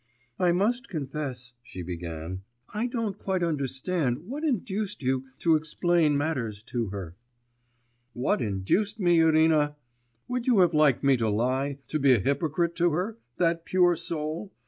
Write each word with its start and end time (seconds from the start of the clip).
'I 0.39 0.53
must 0.53 0.89
confess,' 0.89 1.53
she 1.61 1.83
began, 1.83 2.41
'I 2.73 2.87
don't 2.87 3.19
quite 3.19 3.43
understand 3.43 4.25
what 4.27 4.43
induced 4.43 5.03
you 5.03 5.25
to 5.37 5.55
explain 5.55 6.17
matters 6.17 6.63
to 6.73 6.87
her.' 6.87 7.15
'What 8.13 8.41
induced 8.41 8.99
me, 8.99 9.19
Irina! 9.19 9.75
Would 10.27 10.47
you 10.47 10.61
have 10.61 10.73
liked 10.73 11.03
me 11.03 11.17
to 11.17 11.29
lie, 11.29 11.77
to 11.89 11.99
be 11.99 12.13
a 12.13 12.19
hypocrite 12.19 12.73
to 12.77 12.89
her, 12.89 13.19
that 13.37 13.63
pure 13.63 13.95
soul? 13.95 14.51